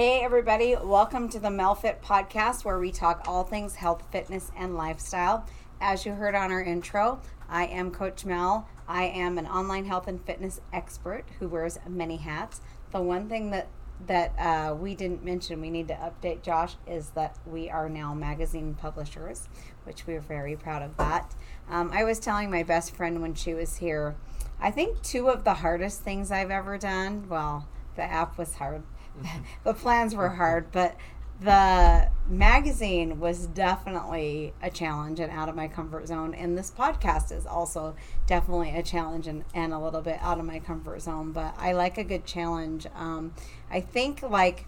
[0.00, 4.74] Hey, everybody, welcome to the MelFit podcast where we talk all things health, fitness, and
[4.74, 5.44] lifestyle.
[5.78, 7.20] As you heard on our intro,
[7.50, 8.66] I am Coach Mel.
[8.88, 12.62] I am an online health and fitness expert who wears many hats.
[12.92, 13.68] The one thing that
[14.06, 18.14] that uh, we didn't mention, we need to update Josh, is that we are now
[18.14, 19.50] magazine publishers,
[19.84, 21.34] which we're very proud of that.
[21.68, 24.16] Um, I was telling my best friend when she was here,
[24.58, 28.82] I think two of the hardest things I've ever done, well, the app was hard.
[29.64, 30.96] the plans were hard, but
[31.40, 36.34] the magazine was definitely a challenge and out of my comfort zone.
[36.34, 40.44] And this podcast is also definitely a challenge and, and a little bit out of
[40.44, 41.32] my comfort zone.
[41.32, 42.86] But I like a good challenge.
[42.94, 43.32] Um,
[43.70, 44.66] I think, like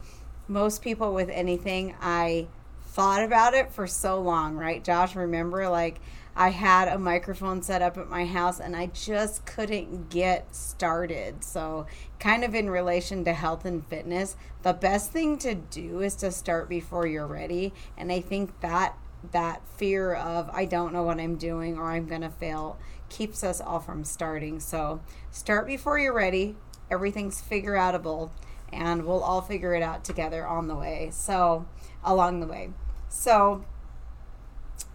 [0.48, 2.48] most people with anything, I
[2.84, 4.82] thought about it for so long, right?
[4.82, 6.00] Josh, remember, like,
[6.34, 11.44] I had a microphone set up at my house and I just couldn't get started.
[11.44, 11.86] So,
[12.18, 16.30] kind of in relation to health and fitness, the best thing to do is to
[16.30, 17.74] start before you're ready.
[17.98, 18.96] And I think that
[19.30, 23.44] that fear of I don't know what I'm doing or I'm going to fail keeps
[23.44, 24.58] us all from starting.
[24.58, 26.56] So, start before you're ready.
[26.90, 28.30] Everything's figure outable
[28.72, 31.10] and we'll all figure it out together on the way.
[31.12, 31.66] So,
[32.02, 32.70] along the way.
[33.08, 33.66] So,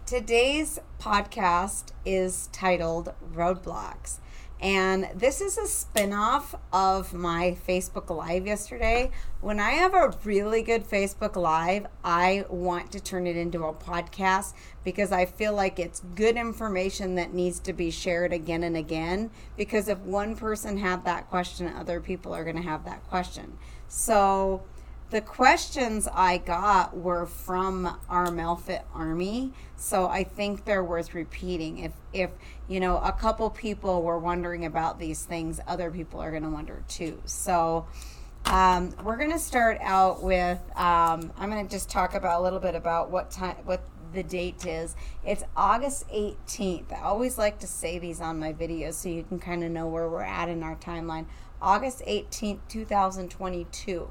[0.08, 4.20] Today's podcast is titled Roadblocks.
[4.58, 9.10] And this is a spin-off of my Facebook Live yesterday.
[9.42, 13.74] When I have a really good Facebook Live, I want to turn it into a
[13.74, 18.78] podcast because I feel like it's good information that needs to be shared again and
[18.78, 19.30] again.
[19.58, 23.58] Because if one person had that question, other people are going to have that question.
[23.88, 24.62] So
[25.10, 31.78] the questions I got were from our Melfit Army, so I think they're worth repeating.
[31.78, 32.30] If if
[32.68, 36.50] you know a couple people were wondering about these things, other people are going to
[36.50, 37.22] wonder too.
[37.24, 37.86] So
[38.44, 40.58] um, we're going to start out with.
[40.76, 43.80] Um, I'm going to just talk about a little bit about what time what
[44.12, 44.94] the date is.
[45.24, 46.92] It's August 18th.
[46.92, 49.86] I always like to say these on my videos so you can kind of know
[49.86, 51.26] where we're at in our timeline.
[51.62, 54.10] August 18th, 2022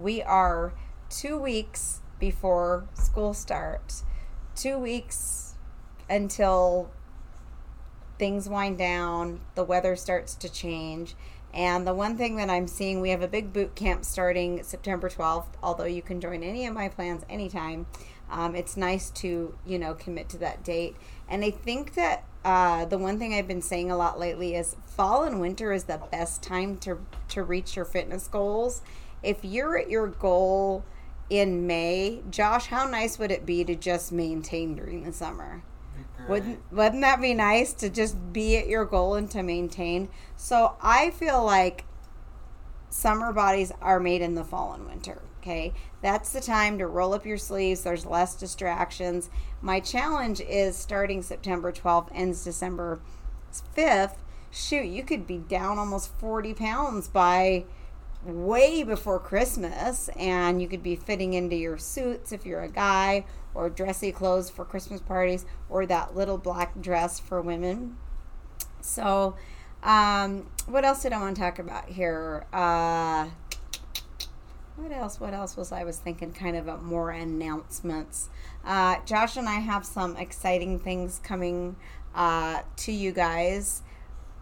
[0.00, 0.72] we are
[1.08, 4.04] two weeks before school starts,
[4.54, 5.54] two weeks
[6.08, 6.90] until
[8.18, 11.14] things wind down, the weather starts to change.
[11.52, 15.08] And the one thing that I'm seeing, we have a big boot camp starting September
[15.08, 17.86] 12th, although you can join any of my plans anytime.
[18.30, 20.96] Um, it's nice to, you know, commit to that date.
[21.28, 24.76] And I think that uh, the one thing I've been saying a lot lately is
[24.86, 26.98] fall and winter is the best time to,
[27.30, 28.82] to reach your fitness goals
[29.22, 30.84] if you're at your goal
[31.28, 35.62] in May, Josh, how nice would it be to just maintain during the summer?
[36.28, 40.08] Wouldn't wouldn't that be nice to just be at your goal and to maintain?
[40.36, 41.84] So I feel like
[42.88, 45.22] summer bodies are made in the fall and winter.
[45.40, 45.72] Okay,
[46.02, 47.82] that's the time to roll up your sleeves.
[47.82, 49.30] There's less distractions.
[49.62, 53.00] My challenge is starting September 12th, ends December
[53.74, 54.16] 5th.
[54.50, 57.64] Shoot, you could be down almost 40 pounds by
[58.24, 63.24] way before Christmas, and you could be fitting into your suits if you're a guy,
[63.54, 67.96] or dressy clothes for Christmas parties, or that little black dress for women.
[68.80, 69.36] So,
[69.82, 72.46] um, what else did I want to talk about here?
[72.52, 73.28] Uh,
[74.76, 75.20] what else?
[75.20, 76.32] What else was I was thinking?
[76.32, 78.28] Kind of a more announcements.
[78.64, 81.76] Uh, Josh and I have some exciting things coming
[82.14, 83.82] uh, to you guys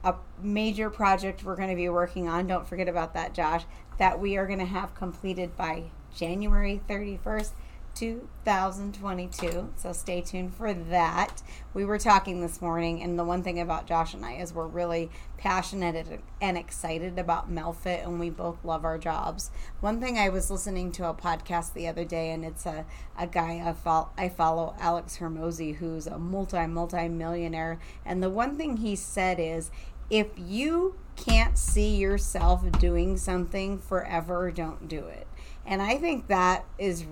[0.08, 2.46] a major project we're going to be working on.
[2.46, 3.64] Don't forget about that, Josh.
[3.98, 7.50] That we are going to have completed by January 31st,
[7.94, 9.72] 2022.
[9.76, 11.42] So stay tuned for that.
[11.74, 14.66] We were talking this morning, and the one thing about Josh and I is we're
[14.68, 19.50] really passionate and excited about Melfit, and we both love our jobs.
[19.80, 22.86] One thing I was listening to a podcast the other day, and it's a,
[23.18, 27.80] a guy I, fo- I follow, Alex Hormozi, who's a multi, multi millionaire.
[28.06, 29.72] And the one thing he said is
[30.10, 35.26] if you can't see yourself doing something forever, don't do it.
[35.66, 37.04] And I think that is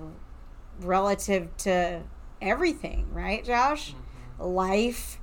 [0.80, 2.02] relative to
[2.40, 3.92] everything, right, Josh?
[3.92, 4.44] Mm-hmm.
[4.44, 5.18] Life,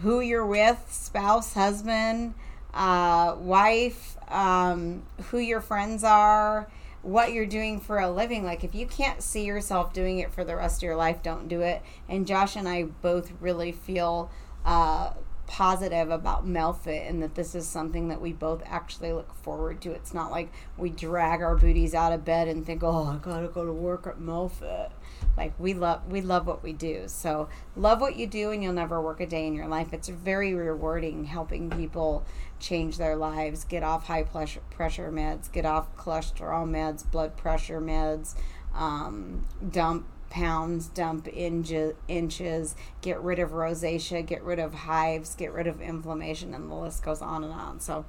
[0.00, 2.34] who you're with, spouse, husband,
[2.74, 6.70] uh, wife, um, who your friends are,
[7.02, 8.44] what you're doing for a living.
[8.44, 11.48] Like, if you can't see yourself doing it for the rest of your life, don't
[11.48, 11.82] do it.
[12.08, 14.30] And Josh and I both really feel
[14.64, 15.12] uh,
[15.46, 19.90] positive about Melfit and that this is something that we both actually look forward to.
[19.90, 23.48] It's not like we drag our booties out of bed and think, "Oh, I gotta
[23.48, 24.90] go to work at Melfit."
[25.36, 27.04] Like we love we love what we do.
[27.06, 29.92] So love what you do, and you'll never work a day in your life.
[29.92, 32.24] It's very rewarding helping people
[32.58, 38.34] change their lives, get off high pressure meds, get off cholesterol meds, blood pressure meds,
[38.74, 45.52] um, dump pounds, dump inches, inches, get rid of rosacea, get rid of hives, get
[45.52, 47.78] rid of inflammation, and the list goes on and on.
[47.80, 48.06] So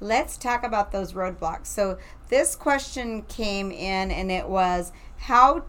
[0.00, 1.66] let's talk about those roadblocks.
[1.66, 1.98] So
[2.28, 5.64] this question came in and it was how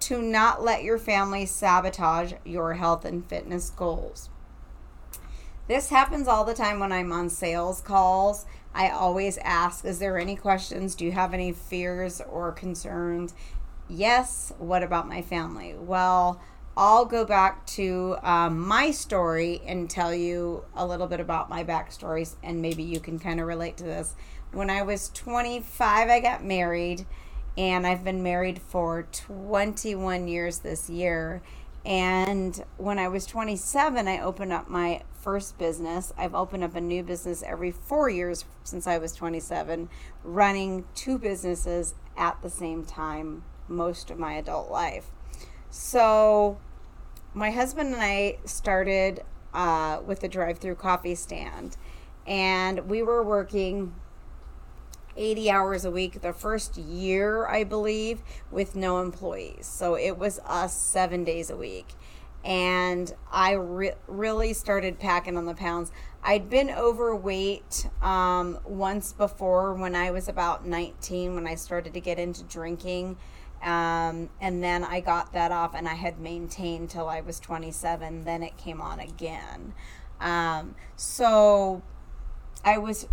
[0.00, 4.28] to not let your family sabotage your health and fitness goals.
[5.66, 8.46] This happens all the time when I'm on sales calls.
[8.74, 10.94] I always ask, Is there any questions?
[10.94, 13.34] Do you have any fears or concerns?
[13.88, 15.74] Yes, what about my family?
[15.74, 16.40] Well,
[16.76, 21.64] I'll go back to um, my story and tell you a little bit about my
[21.64, 24.14] backstories, and maybe you can kind of relate to this.
[24.52, 27.04] When I was 25, I got married,
[27.56, 31.42] and I've been married for 21 years this year.
[31.84, 36.12] And when I was 27, I opened up my first business.
[36.16, 39.88] I've opened up a new business every four years since I was 27,
[40.22, 45.06] running two businesses at the same time most of my adult life.
[45.70, 46.58] So,
[47.34, 49.22] my husband and I started
[49.52, 51.76] uh, with a drive through coffee stand,
[52.26, 53.94] and we were working
[55.16, 59.66] 80 hours a week the first year, I believe, with no employees.
[59.66, 61.88] So, it was us seven days a week.
[62.44, 65.90] And I re- really started packing on the pounds.
[66.22, 72.00] I'd been overweight um, once before when I was about 19 when I started to
[72.00, 73.16] get into drinking.
[73.62, 78.24] Um, and then I got that off and I had maintained till I was 27.
[78.24, 79.74] Then it came on again.
[80.20, 81.82] Um, so
[82.64, 83.06] I was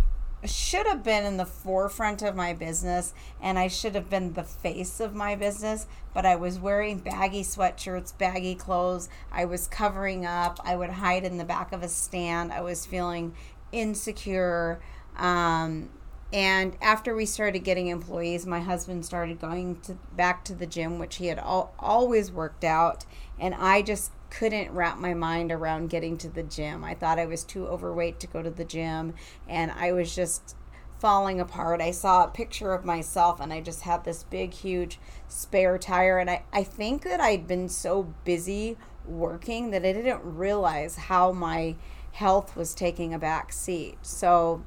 [0.44, 4.44] should have been in the forefront of my business and I should have been the
[4.44, 9.08] face of my business, but I was wearing baggy sweatshirts, baggy clothes.
[9.32, 10.60] I was covering up.
[10.62, 12.52] I would hide in the back of a stand.
[12.52, 13.34] I was feeling
[13.72, 14.80] insecure.
[15.16, 15.90] Um,
[16.36, 20.98] and after we started getting employees my husband started going to back to the gym
[20.98, 23.06] which he had al- always worked out.
[23.40, 26.84] And i just couldn't wrap my mind around getting to the gym.
[26.84, 29.14] I thought i was too overweight to go to the gym
[29.48, 30.54] and i was just
[30.98, 31.80] falling apart.
[31.80, 34.98] I saw a picture of myself and i just had this big huge
[35.28, 36.18] spare tire.
[36.18, 41.32] And i, I think that i'd been so busy working that i didn't realize how
[41.32, 41.76] my
[42.12, 43.96] health was taking a back seat.
[44.02, 44.64] So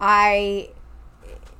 [0.00, 0.70] I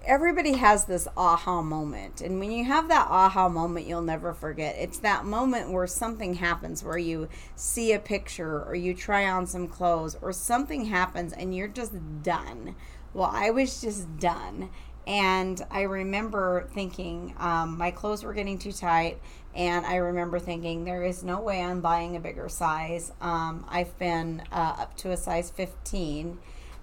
[0.04, 2.20] everybody has this aha moment.
[2.20, 4.76] And when you have that aha moment, you'll never forget.
[4.78, 9.46] It's that moment where something happens, where you see a picture or you try on
[9.46, 11.92] some clothes or something happens and you're just
[12.22, 12.74] done.
[13.12, 14.70] Well, I was just done.
[15.06, 19.18] And I remember thinking um, my clothes were getting too tight.
[19.54, 23.12] And I remember thinking, there is no way I'm buying a bigger size.
[23.20, 26.38] Um, I've been uh, up to a size 15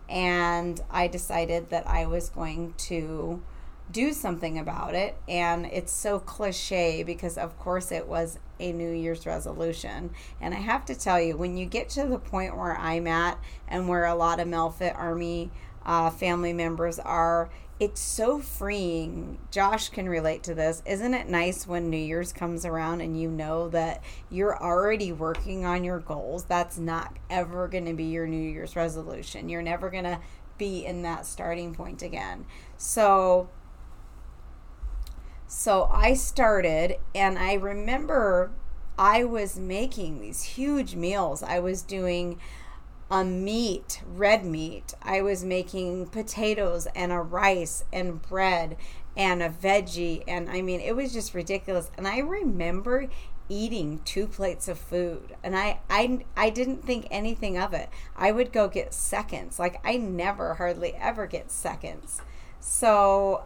[0.10, 3.42] and I decided that I was going to
[3.92, 5.16] do something about it.
[5.28, 10.12] And it's so cliche because, of course, it was a New Year's resolution.
[10.42, 13.38] And I have to tell you, when you get to the point where I'm at
[13.68, 15.52] and where a lot of Melfit Army
[15.88, 17.50] uh, family members are,
[17.80, 19.40] it's so freeing.
[19.50, 20.84] Josh can relate to this.
[20.86, 25.66] Isn't it nice when New Year's comes around and you know that you're already working
[25.66, 26.44] on your goals?
[26.44, 29.48] That's not ever going to be your New Year's resolution.
[29.48, 30.20] You're never going to
[30.58, 32.46] be in that starting point again.
[32.78, 33.50] So
[35.50, 38.52] so I started and I remember
[39.00, 41.42] I was making these huge meals.
[41.42, 42.40] I was doing
[43.10, 44.94] a meat, red meat.
[45.02, 48.78] I was making potatoes and a rice and bread
[49.16, 50.24] and a veggie.
[50.28, 51.90] And I mean, it was just ridiculous.
[51.98, 53.10] And I remember
[53.50, 58.30] eating two plates of food and I, I i didn't think anything of it i
[58.30, 62.22] would go get seconds like i never hardly ever get seconds
[62.60, 63.46] so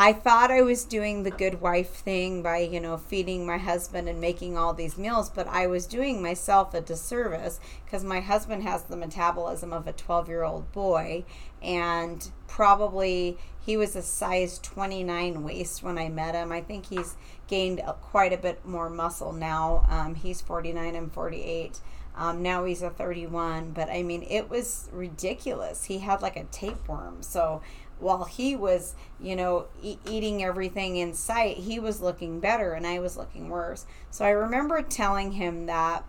[0.00, 4.08] I thought I was doing the good wife thing by, you know, feeding my husband
[4.08, 8.62] and making all these meals, but I was doing myself a disservice because my husband
[8.62, 11.24] has the metabolism of a 12 year old boy.
[11.60, 16.52] And probably he was a size 29 waist when I met him.
[16.52, 17.16] I think he's
[17.48, 19.84] gained quite a bit more muscle now.
[19.90, 21.80] Um, he's 49 and 48.
[22.18, 25.84] Um, now he's a 31, but I mean, it was ridiculous.
[25.84, 27.22] He had like a tapeworm.
[27.22, 27.62] So
[28.00, 32.86] while he was, you know, e- eating everything in sight, he was looking better and
[32.86, 33.86] I was looking worse.
[34.10, 36.04] So I remember telling him that,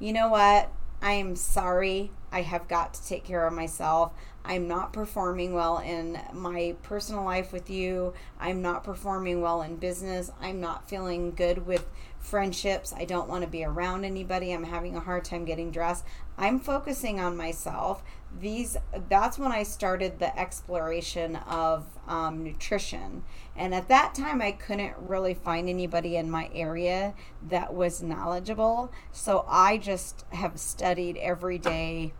[0.00, 0.72] you know what?
[1.00, 2.10] I am sorry.
[2.32, 4.12] I have got to take care of myself.
[4.44, 8.14] I'm not performing well in my personal life with you.
[8.40, 10.30] I'm not performing well in business.
[10.40, 11.86] I'm not feeling good with
[12.20, 12.92] friendships.
[12.96, 14.52] I don't want to be around anybody.
[14.52, 16.04] I'm having a hard time getting dressed.
[16.38, 18.02] I'm focusing on myself.
[18.38, 18.76] These
[19.08, 23.24] that's when I started the exploration of um, nutrition.
[23.56, 27.14] And at that time, I couldn't really find anybody in my area
[27.48, 28.92] that was knowledgeable.
[29.10, 32.12] So I just have studied every day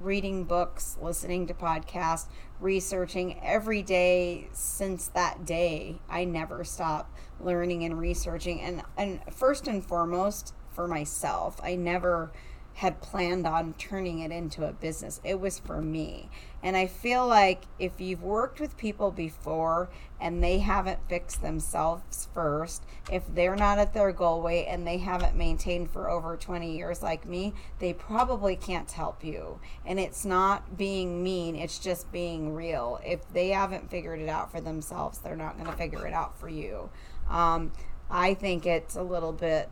[0.00, 2.26] reading books, listening to podcasts,
[2.60, 6.00] researching every day since that day.
[6.08, 11.60] I never stop learning and researching and and first and foremost for myself.
[11.62, 12.32] I never
[12.74, 15.20] had planned on turning it into a business.
[15.24, 16.30] It was for me.
[16.62, 19.88] And I feel like if you've worked with people before
[20.20, 24.98] and they haven't fixed themselves first, if they're not at their goal weight and they
[24.98, 29.60] haven't maintained for over 20 years like me, they probably can't help you.
[29.86, 32.98] And it's not being mean, it's just being real.
[33.04, 36.38] If they haven't figured it out for themselves, they're not going to figure it out
[36.40, 36.90] for you.
[37.30, 37.70] Um,
[38.10, 39.68] I think it's a little bit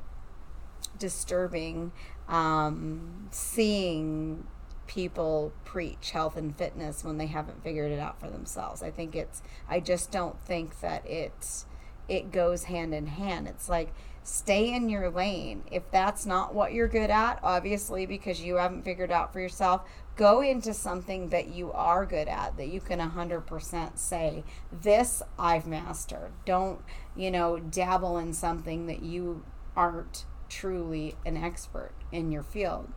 [0.99, 1.93] disturbing
[2.29, 4.47] um, seeing
[4.87, 8.83] people preach health and fitness when they haven't figured it out for themselves.
[8.83, 11.67] I think it's I just don't think that it's
[12.09, 13.49] it goes hand in hand.
[13.49, 15.65] It's like stay in your lane.
[15.71, 19.83] If that's not what you're good at, obviously because you haven't figured out for yourself,
[20.17, 25.67] go into something that you are good at that you can 100% say, "This I've
[25.67, 26.81] mastered." Don't,
[27.15, 29.45] you know, dabble in something that you
[29.77, 32.89] aren't truly an expert in your field.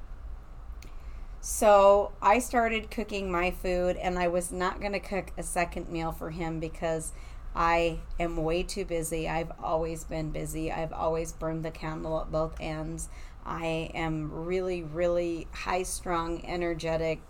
[1.41, 5.89] So I started cooking my food, and I was not going to cook a second
[5.89, 7.13] meal for him because
[7.55, 9.27] I am way too busy.
[9.27, 10.71] I've always been busy.
[10.71, 13.07] I've always burned the candle at both ends.
[13.45, 17.21] I am really, really high strung, energetic,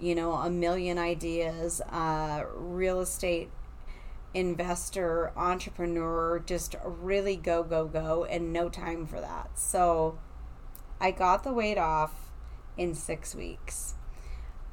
[0.00, 3.50] you know, a million ideas, uh, real estate
[4.32, 9.58] investor, entrepreneur, just really go, go, go, and no time for that.
[9.58, 10.18] So
[11.00, 12.27] I got the weight off
[12.78, 13.94] in six weeks.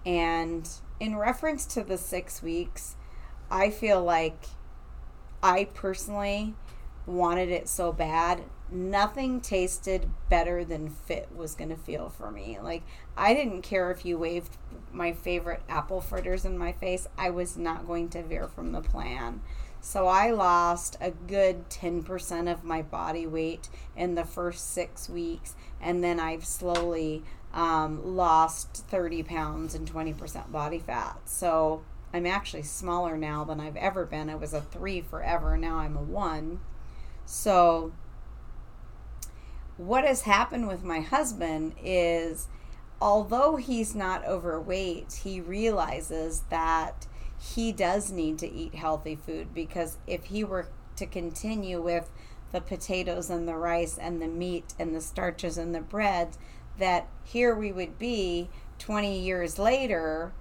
[0.06, 0.70] And
[1.00, 2.96] in reference to the six weeks,
[3.52, 4.46] I feel like
[5.44, 6.56] I personally
[7.06, 8.44] wanted it so bad.
[8.72, 12.58] Nothing tasted better than fit was going to feel for me.
[12.62, 12.84] Like,
[13.18, 14.58] I didn't care if you waved
[14.92, 18.82] my favorite apple fritters in my face, I was not going to veer from the
[18.82, 19.42] plan.
[19.82, 25.56] So I lost a good 10% of my body weight in the first six weeks,
[25.80, 27.24] and then I've slowly
[27.56, 31.22] um, lost 30 pounds and 20% body fat.
[31.26, 31.84] So
[32.14, 34.30] I'm actually smaller now than I've ever been.
[34.30, 36.60] I was a three forever, now I'm a one.
[37.26, 37.94] So,
[39.78, 42.48] what has happened with my husband is
[43.02, 47.08] although he's not overweight, he realizes that
[47.38, 52.10] he does need to eat healthy food because if he were to continue with
[52.52, 56.38] the potatoes and the rice and the meat and the starches and the bread,
[56.80, 60.34] that here we would be 20 years later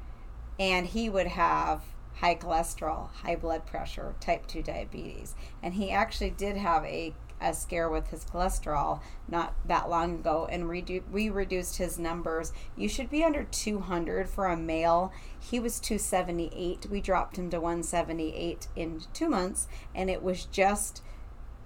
[0.58, 1.82] and he would have
[2.16, 5.34] high cholesterol, high blood pressure, type 2 diabetes.
[5.62, 10.48] And he actually did have a a scare with his cholesterol not that long ago
[10.50, 12.52] and redu- we reduced his numbers.
[12.76, 15.12] You should be under 200 for a male.
[15.38, 16.86] He was 278.
[16.90, 21.02] We dropped him to 178 in two months, and it was just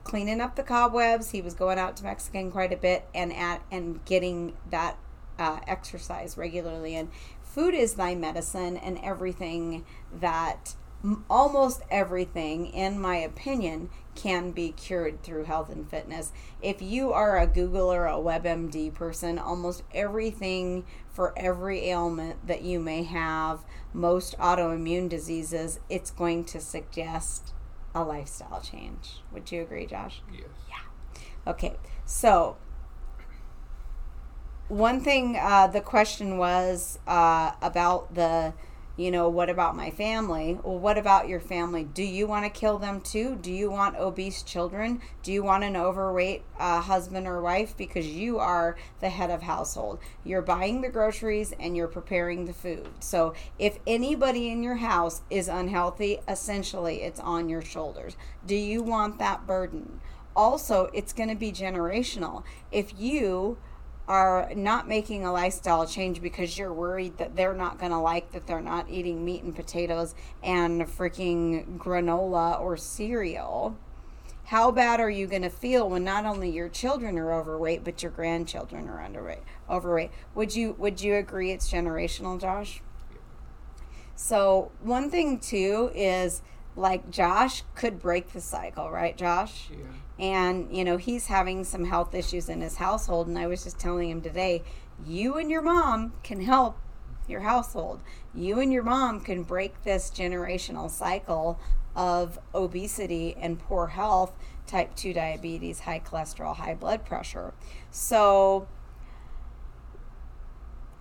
[0.09, 1.31] cleaning up the cobwebs.
[1.31, 4.99] He was going out to Mexican quite a bit and at and getting that
[5.39, 6.97] uh, exercise regularly.
[6.97, 7.11] And
[7.43, 10.75] food is thy medicine, and everything that
[11.31, 16.33] almost everything, in my opinion, can be cured through health and fitness.
[16.61, 22.63] If you are a Google or a WebMD person, almost everything for every ailment that
[22.63, 23.61] you may have,
[23.93, 27.53] most autoimmune diseases, it's going to suggest
[27.99, 29.23] a lifestyle change.
[29.33, 30.23] Would you agree, Josh?
[30.33, 30.45] Yes.
[30.69, 31.51] Yeah.
[31.51, 31.77] Okay.
[32.05, 32.57] So,
[34.69, 38.55] one thing uh, the question was uh, about the
[38.99, 40.59] you know, what about my family?
[40.61, 41.85] Well, what about your family?
[41.85, 43.37] Do you want to kill them too?
[43.37, 45.01] Do you want obese children?
[45.23, 47.77] Do you want an overweight uh, husband or wife?
[47.77, 50.01] Because you are the head of household.
[50.25, 52.89] You're buying the groceries and you're preparing the food.
[52.99, 58.17] So if anybody in your house is unhealthy, essentially it's on your shoulders.
[58.45, 60.01] Do you want that burden?
[60.35, 62.43] Also, it's going to be generational.
[62.73, 63.59] If you
[64.09, 68.33] are not making a lifestyle change because you're worried that they're not going to like
[68.33, 73.77] that they're not eating meat and potatoes and freaking granola or cereal.
[74.47, 78.03] how bad are you going to feel when not only your children are overweight but
[78.03, 82.81] your grandchildren are underweight overweight would you would you agree it's generational josh
[84.17, 86.41] so one thing too is
[86.79, 89.69] like josh could break the cycle right josh?
[89.71, 90.25] Yeah.
[90.25, 93.79] and you know he's having some health issues in his household and i was just
[93.79, 94.63] telling him today
[95.07, 96.77] you and your mom can help
[97.29, 98.01] your household.
[98.35, 101.61] You and your mom can break this generational cycle
[101.95, 104.33] of obesity and poor health
[104.67, 107.53] type 2 diabetes high cholesterol high blood pressure.
[107.91, 108.69] So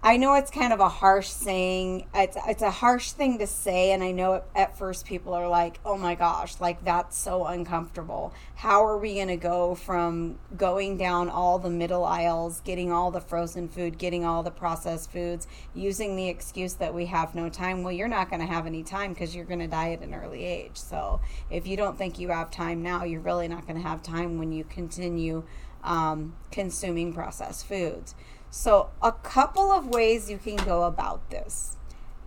[0.03, 2.07] I know it's kind of a harsh saying.
[2.13, 5.49] It's it's a harsh thing to say, and I know at, at first people are
[5.49, 8.31] like, "Oh my gosh, like that's so uncomfortable.
[8.55, 13.09] How are we going to go from going down all the middle aisles, getting all
[13.09, 17.49] the frozen food, getting all the processed foods, using the excuse that we have no
[17.49, 17.81] time?
[17.81, 20.13] Well, you're not going to have any time because you're going to die at an
[20.13, 20.77] early age.
[20.77, 24.03] So if you don't think you have time now, you're really not going to have
[24.03, 25.43] time when you continue
[25.83, 28.13] um, consuming processed foods."
[28.49, 31.75] So, a couple of ways you can go about this.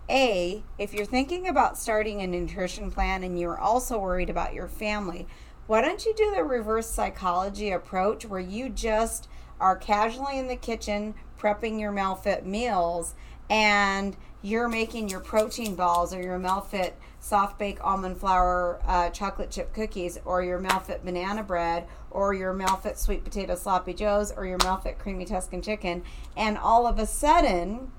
[0.08, 4.68] A, if you're thinking about starting a nutrition plan and you're also worried about your
[4.68, 5.26] family,
[5.66, 9.28] why don't you do the reverse psychology approach where you just
[9.60, 13.14] are casually in the kitchen prepping your MelFit meals
[13.48, 19.50] and you're making your protein balls or your MelFit soft bake almond flour uh, chocolate
[19.50, 24.46] chip cookies or your Melfit banana bread or your Melfit sweet potato sloppy joes or
[24.46, 26.02] your Melfit creamy Tuscan chicken.
[26.36, 27.92] And all of a sudden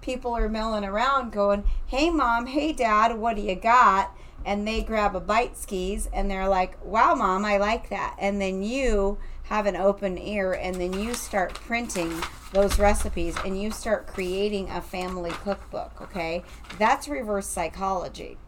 [0.00, 4.16] people are milling around going hey mom hey dad what do you got?
[4.46, 8.16] And they grab a bite skis and they're like wow mom I like that.
[8.18, 12.12] And then you have an open ear and then you start printing
[12.52, 16.44] those recipes and you start creating a family cookbook okay?
[16.78, 18.38] That's reverse psychology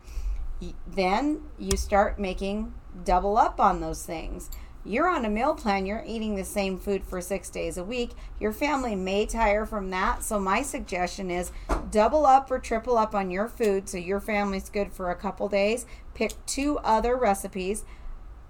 [0.87, 2.75] then you start making
[3.05, 4.51] double up on those things.
[4.83, 8.13] You're on a meal plan, you're eating the same food for six days a week.
[8.39, 10.23] Your family may tire from that.
[10.23, 11.53] So, my suggestion is
[11.91, 15.49] double up or triple up on your food so your family's good for a couple
[15.49, 15.85] days.
[16.15, 17.85] Pick two other recipes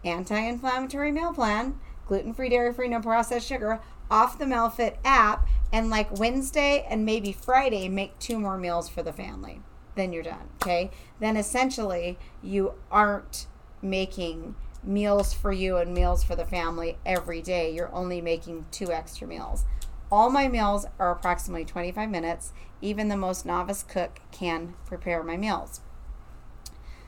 [0.05, 5.49] anti inflammatory meal plan, gluten free, dairy free, no processed sugar, off the MelFit app,
[5.73, 9.63] and like Wednesday and maybe Friday, make two more meals for the family
[9.95, 10.49] then you're done.
[10.63, 10.91] Okay.
[11.19, 13.47] Then essentially, you aren't
[13.83, 17.73] making meals for you and meals for the family every day.
[17.73, 19.65] You're only making two extra meals.
[20.11, 22.53] All my meals are approximately 25 minutes.
[22.81, 25.81] Even the most novice cook can prepare my meals.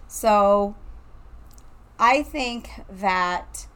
[0.06, 0.76] So
[1.98, 3.66] I think that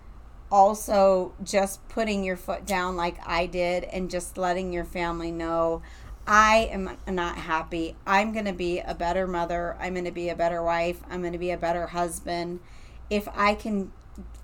[0.50, 5.82] also just putting your foot down like I did and just letting your family know
[6.26, 7.96] I am not happy.
[8.06, 9.76] I'm going to be a better mother.
[9.78, 11.00] I'm going to be a better wife.
[11.08, 12.60] I'm going to be a better husband
[13.08, 13.92] if I can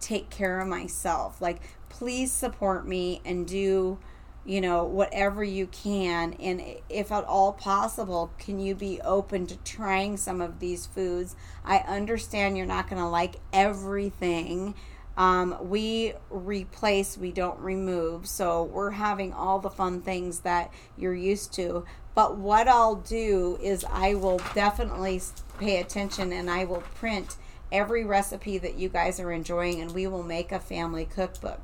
[0.00, 1.40] take care of myself.
[1.40, 3.98] Like, please support me and do,
[4.44, 6.34] you know, whatever you can.
[6.34, 11.34] And if at all possible, can you be open to trying some of these foods?
[11.64, 14.74] I understand you're not going to like everything
[15.16, 18.26] um, we replace, we don't remove.
[18.26, 21.84] So we're having all the fun things that you're used to.
[22.14, 25.20] But what I'll do is I will definitely
[25.58, 27.36] pay attention and I will print
[27.70, 31.60] every recipe that you guys are enjoying and we will make a family cookbook.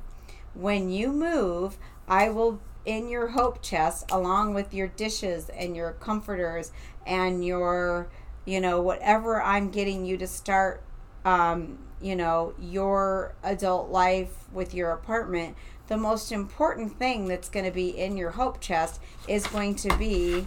[0.53, 5.91] When you move, I will in your hope chest along with your dishes and your
[5.93, 6.71] comforters
[7.05, 8.09] and your
[8.45, 10.81] you know whatever I'm getting you to start
[11.25, 15.55] um, you know, your adult life with your apartment,
[15.87, 19.95] the most important thing that's going to be in your hope chest is going to
[19.97, 20.45] be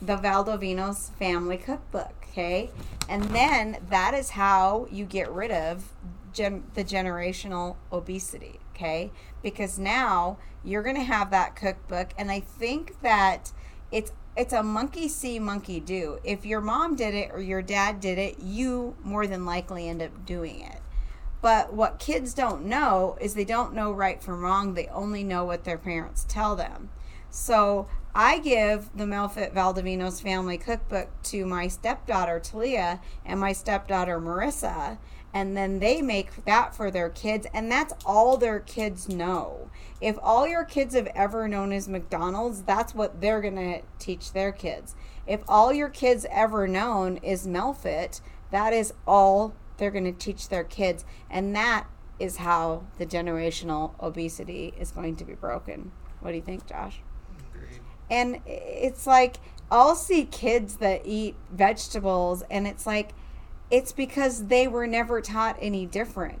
[0.00, 2.70] the Valdovinos family cookbook, okay?
[3.08, 5.92] And then that is how you get rid of
[6.32, 9.12] gen- the generational obesity, okay?
[9.42, 13.52] Because now you're going to have that cookbook and I think that
[13.92, 16.18] it's it's a monkey see monkey do.
[16.24, 20.02] If your mom did it or your dad did it you more than likely end
[20.02, 20.80] up doing it.
[21.40, 24.74] But what kids don't know is they don't know right from wrong.
[24.74, 26.90] They only know what their parents tell them.
[27.30, 34.20] So i give the melfit valdovinos family cookbook to my stepdaughter talia and my stepdaughter
[34.20, 34.96] marissa
[35.34, 39.68] and then they make that for their kids and that's all their kids know.
[40.00, 44.32] If all your kids have ever known is mcdonald's that's what they're going to teach
[44.32, 44.94] their kids.
[45.26, 48.20] If all your kids ever known is melfit
[48.52, 51.88] that is all they're going to teach their kids and that
[52.20, 55.90] is how the generational obesity is going to be broken.
[56.20, 57.00] What do you think josh?
[57.52, 57.80] Agreed.
[58.08, 59.36] and it's like
[59.70, 63.14] i'll see kids that eat vegetables and it's like
[63.74, 66.40] it's because they were never taught any different.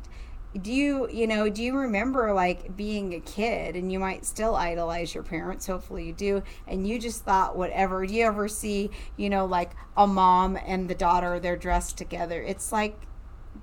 [0.62, 4.54] do you you know do you remember like being a kid and you might still
[4.54, 8.88] idolize your parents hopefully you do and you just thought whatever do you ever see
[9.16, 12.40] you know like a mom and the daughter they're dressed together?
[12.40, 12.96] It's like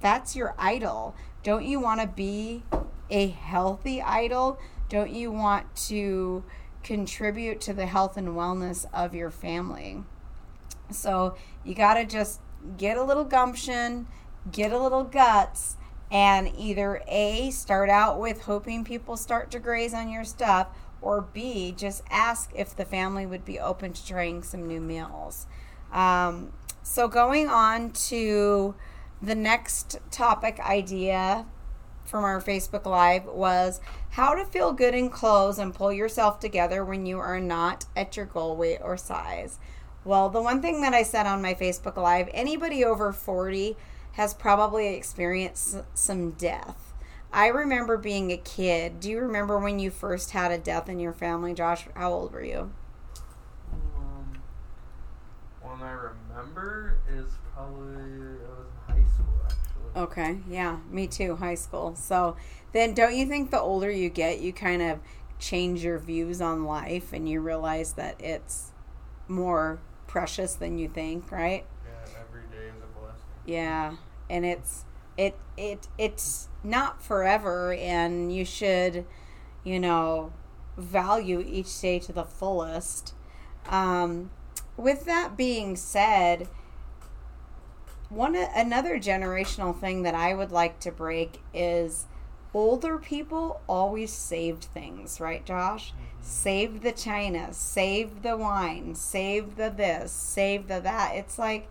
[0.01, 1.15] that's your idol.
[1.43, 2.63] Don't you want to be
[3.09, 4.59] a healthy idol?
[4.89, 6.43] Don't you want to
[6.83, 10.03] contribute to the health and wellness of your family?
[10.91, 12.41] So you got to just
[12.77, 14.07] get a little gumption
[14.49, 15.77] get a little guts
[16.11, 20.67] and either A, start out with hoping people start to graze on your stuff,
[21.01, 25.47] or B, just ask if the family would be open to trying some new meals.
[25.91, 26.51] Um,
[26.83, 28.75] so, going on to
[29.21, 31.45] the next topic idea
[32.03, 33.79] from our Facebook Live was
[34.11, 38.17] how to feel good in clothes and pull yourself together when you are not at
[38.17, 39.59] your goal weight or size.
[40.03, 43.77] Well, the one thing that I said on my Facebook Live anybody over 40
[44.13, 46.93] has probably experienced some death.
[47.31, 48.99] I remember being a kid.
[48.99, 51.85] Do you remember when you first had a death in your family, Josh?
[51.95, 52.71] How old were you?
[53.71, 54.41] Um,
[55.61, 58.07] one I remember is probably I
[58.57, 60.01] was in high school actually.
[60.01, 61.95] Okay, yeah, me too, high school.
[61.95, 62.35] So
[62.73, 64.99] then, don't you think the older you get, you kind of
[65.39, 68.71] change your views on life and you realize that it's
[69.27, 69.79] more
[70.11, 71.65] precious than you think, right?
[71.85, 73.21] Yeah, and every day is a blessing.
[73.45, 73.95] Yeah,
[74.29, 74.85] and it's
[75.17, 79.05] it it it's not forever, and you should,
[79.63, 80.33] you know,
[80.77, 83.13] value each day to the fullest.
[83.67, 84.31] Um,
[84.77, 86.47] with that being said,
[88.09, 92.05] one another generational thing that I would like to break is
[92.53, 95.91] older people always saved things, right, Josh?
[95.93, 96.10] Mm-hmm.
[96.21, 101.15] Saved the china, save the wine, save the this, save the that.
[101.15, 101.69] It's like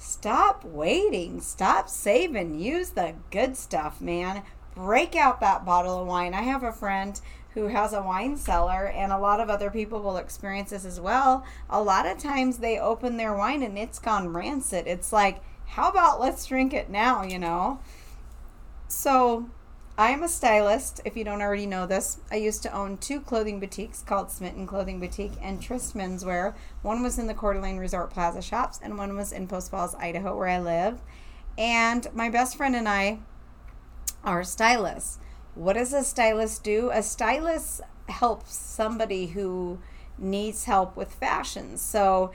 [0.00, 1.42] Stop waiting.
[1.42, 2.58] Stop saving.
[2.58, 4.42] Use the good stuff, man.
[4.74, 6.32] Break out that bottle of wine.
[6.32, 7.20] I have a friend
[7.52, 10.98] who has a wine cellar, and a lot of other people will experience this as
[10.98, 11.44] well.
[11.68, 14.86] A lot of times they open their wine and it's gone rancid.
[14.86, 17.80] It's like, how about let's drink it now, you know?
[18.88, 19.50] So
[20.00, 22.20] I am a stylist, if you don't already know this.
[22.30, 26.54] I used to own two clothing boutiques called Smitten Clothing Boutique and Tryst Menswear.
[26.80, 29.94] One was in the Coeur d'Alene Resort Plaza shops, and one was in Post Falls,
[29.96, 31.02] Idaho, where I live.
[31.58, 33.18] And my best friend and I
[34.24, 35.18] are stylists.
[35.54, 36.90] What does a stylist do?
[36.94, 39.80] A stylist helps somebody who
[40.16, 41.76] needs help with fashion.
[41.76, 42.32] So,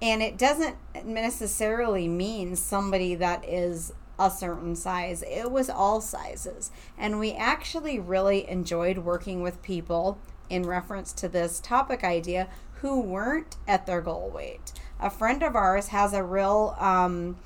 [0.00, 5.22] and it doesn't necessarily mean somebody that is a certain size.
[5.26, 6.70] It was all sizes.
[6.98, 10.18] And we actually really enjoyed working with people
[10.50, 14.72] in reference to this topic idea who weren't at their goal weight.
[15.00, 17.38] A friend of ours has a real, um,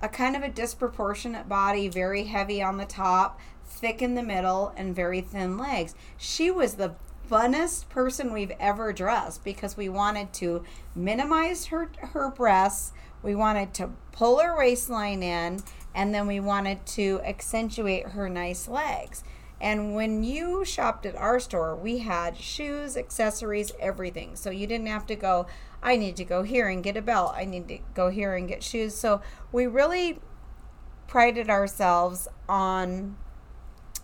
[0.00, 4.72] a kind of a disproportionate body, very heavy on the top, thick in the middle,
[4.76, 5.94] and very thin legs.
[6.16, 6.94] She was the
[7.28, 10.62] funnest person we've ever dressed because we wanted to
[10.94, 12.92] minimize her her breasts
[13.22, 15.60] we wanted to pull her waistline in
[15.96, 19.24] and then we wanted to accentuate her nice legs.
[19.58, 24.36] And when you shopped at our store, we had shoes, accessories, everything.
[24.36, 25.46] So you didn't have to go,
[25.82, 27.32] I need to go here and get a belt.
[27.34, 28.94] I need to go here and get shoes.
[28.94, 30.20] So we really
[31.06, 33.16] prided ourselves on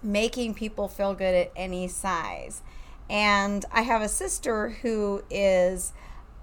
[0.03, 2.63] making people feel good at any size.
[3.11, 5.93] And I have a sister who is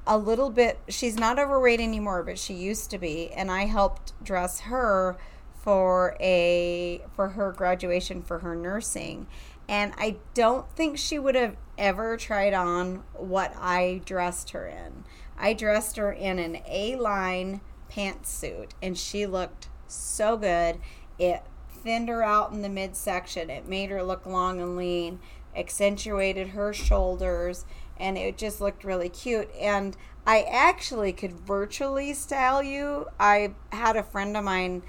[0.06, 3.32] a little bit, she's not overweight anymore, but she used to be.
[3.32, 5.18] And I helped dress her
[5.62, 9.28] for a for her graduation for her nursing
[9.70, 15.04] and I don't think she would have ever tried on what I dressed her in.
[15.38, 20.80] I dressed her in an A-line pantsuit and she looked so good.
[21.20, 23.52] It thinned her out in the midsection.
[23.52, 25.20] It made her look long and lean,
[25.56, 29.54] accentuated her shoulders, and it just looked really cute.
[29.56, 29.96] And
[30.26, 33.06] I actually could virtually style you.
[33.20, 34.82] I had a friend of mine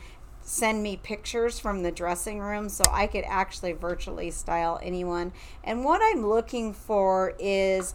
[0.43, 5.33] send me pictures from the dressing room so I could actually virtually style anyone.
[5.63, 7.95] And what I'm looking for is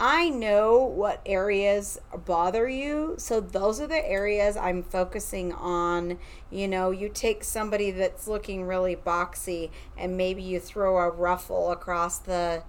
[0.00, 3.14] I know what areas bother you.
[3.18, 6.18] So those are the areas I'm focusing on.
[6.50, 11.70] You know, you take somebody that's looking really boxy and maybe you throw a ruffle
[11.70, 12.64] across the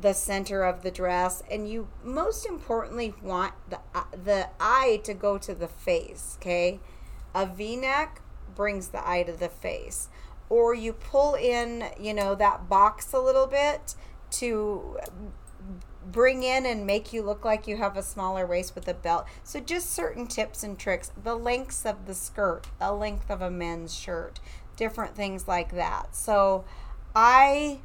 [0.00, 5.12] the center of the dress and you most importantly want the uh, the eye to
[5.12, 6.80] go to the face, okay?
[7.34, 8.22] A v-neck
[8.54, 10.08] brings the eye to the face.
[10.48, 13.94] Or you pull in you know that box a little bit
[14.32, 14.98] to
[16.04, 19.26] bring in and make you look like you have a smaller waist with a belt.
[19.44, 21.12] So just certain tips and tricks.
[21.22, 24.40] The lengths of the skirt the length of a men's shirt
[24.76, 26.16] different things like that.
[26.16, 26.64] So
[27.14, 27.80] I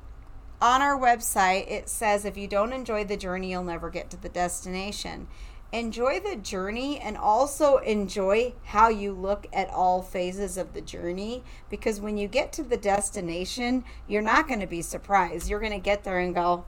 [0.62, 4.18] on our website it says if you don't enjoy the journey you'll never get to
[4.18, 5.28] the destination
[5.76, 11.44] enjoy the journey and also enjoy how you look at all phases of the journey
[11.70, 15.50] because when you get to the destination you're not going to be surprised.
[15.50, 16.64] You're going to get there and go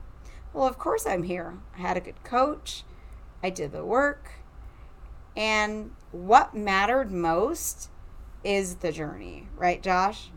[0.53, 1.57] well of course i'm here.
[1.77, 2.83] I had a good coach.
[3.41, 4.31] I did the work.
[5.37, 7.89] And what mattered most
[8.43, 10.31] is the journey right josh?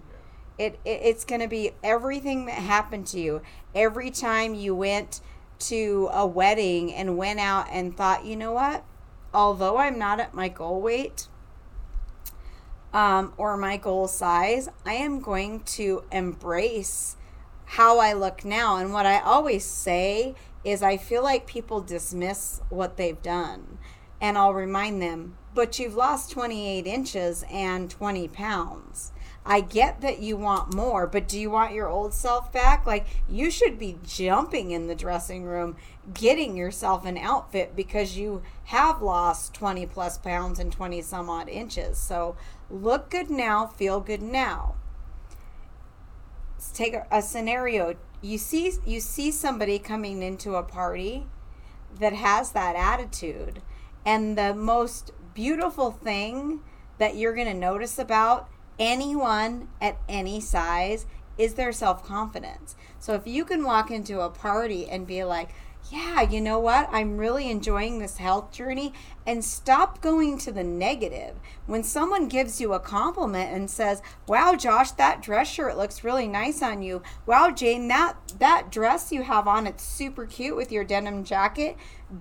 [0.59, 3.43] It, it it's going to be everything that happened to you.
[3.75, 5.23] Every time you went
[5.61, 8.85] to a wedding and went out and thought, you know what?
[9.33, 11.29] Although I'm not at my goal weight
[12.93, 17.17] um, or my goal size, I am going to embrace
[17.65, 18.77] how I look now.
[18.77, 23.79] And what I always say is, I feel like people dismiss what they've done.
[24.21, 29.13] And I'll remind them, but you've lost 28 inches and 20 pounds.
[29.45, 32.87] I get that you want more, but do you want your old self back?
[32.87, 35.77] Like, you should be jumping in the dressing room,
[36.13, 41.49] getting yourself an outfit because you have lost 20 plus pounds and 20 some odd
[41.49, 41.99] inches.
[41.99, 42.37] So,
[42.69, 44.75] look good now, feel good now.
[46.55, 47.97] Let's take a, a scenario.
[48.21, 51.27] You see, you see somebody coming into a party
[51.99, 53.63] that has that attitude,
[54.05, 56.61] and the most beautiful thing
[56.99, 58.51] that you're going to notice about
[58.81, 61.07] anyone at any size
[61.39, 62.75] is their self confidence.
[62.99, 65.51] So if you can walk into a party and be like,
[65.91, 66.89] yeah, you know what?
[66.93, 68.93] I'm really enjoying this health journey
[69.27, 71.37] and stop going to the negative.
[71.67, 76.29] When someone gives you a compliment and says, "Wow, Josh, that dress shirt looks really
[76.29, 80.71] nice on you." "Wow, Jane, that that dress you have on, it's super cute with
[80.71, 81.77] your denim jacket."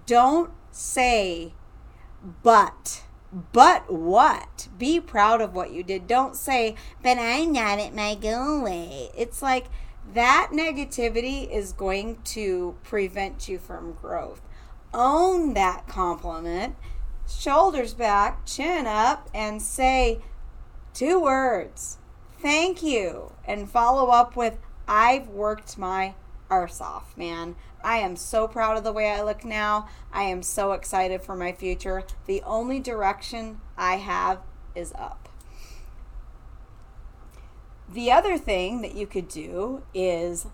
[0.06, 1.54] Don't say
[2.44, 4.68] but but what?
[4.78, 6.08] Be proud of what you did.
[6.08, 9.12] Don't say, but I'm not at my goal weight.
[9.16, 9.68] It's like
[10.14, 14.42] that negativity is going to prevent you from growth.
[14.94, 16.76] Own that compliment,
[17.28, 20.20] shoulders back, chin up, and say
[20.94, 22.00] two words
[22.42, 26.16] thank you, and follow up with, I've worked my
[26.50, 27.56] arse off, man.
[27.84, 29.88] I am so proud of the way I look now.
[30.12, 32.04] I am so excited for my future.
[32.26, 34.40] The only direction I have
[34.76, 35.30] is up.
[37.92, 40.48] The other thing that you could do is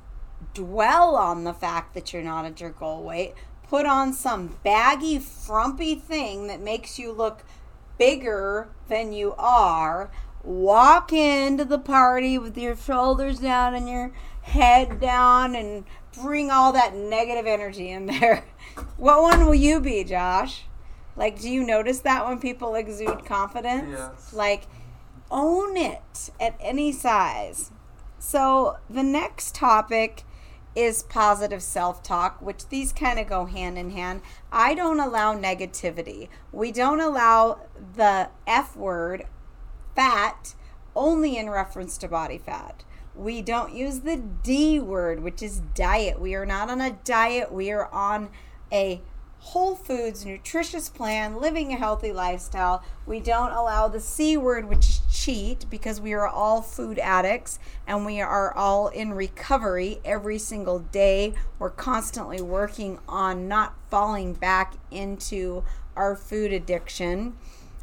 [0.54, 3.34] dwell on the fact that you're not at your goal weight.
[3.68, 7.44] Put on some baggy, frumpy thing that makes you look
[7.98, 10.12] bigger than you are.
[10.44, 14.12] Walk into the party with your shoulders down and your
[14.46, 15.84] head down and
[16.22, 18.46] bring all that negative energy in there.
[18.98, 20.66] what one will you be, Josh?
[21.16, 23.90] Like, do you notice that when people exude confidence?
[23.92, 24.34] Yes.
[24.34, 24.68] Like,
[25.32, 27.72] own it at any size.
[28.20, 30.24] So, the next topic
[30.76, 34.22] is positive self talk, which these kind of go hand in hand.
[34.52, 36.28] I don't allow negativity.
[36.52, 37.62] We don't allow
[37.96, 39.26] the F word,
[39.96, 40.54] fat,
[40.96, 42.84] only in reference to body fat.
[43.16, 46.20] We don't use the D word, which is diet.
[46.20, 47.52] We are not on a diet.
[47.52, 48.30] We are on
[48.72, 49.02] a
[49.40, 52.84] whole foods, nutritious plan, living a healthy lifestyle.
[53.06, 57.60] We don't allow the C word, which is cheat, because we are all food addicts
[57.86, 61.36] and we are all in recovery every single day.
[61.60, 65.64] We're constantly working on not falling back into
[65.96, 67.38] our food addiction.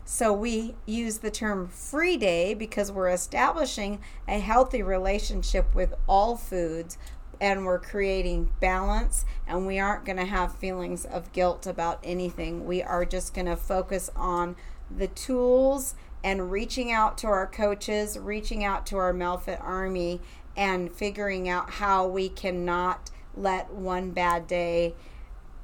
[0.05, 6.37] So we use the term free day because we're establishing a healthy relationship with all
[6.37, 6.99] foods
[7.41, 12.67] and we're creating balance and we aren't going to have feelings of guilt about anything.
[12.67, 14.57] We are just going to focus on
[14.97, 20.21] the tools and reaching out to our coaches, reaching out to our Melfit army
[20.57, 24.95] and figuring out how we cannot let one bad day